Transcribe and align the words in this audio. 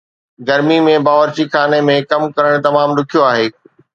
گرمي 0.47 0.77
۾ 0.85 0.95
باورچی 1.05 1.43
خانه 1.51 1.79
۾ 1.89 1.97
ڪم 2.09 2.23
ڪرڻ 2.35 2.51
تمام 2.65 2.89
ڏکيو 2.97 3.21
آهي 3.31 3.45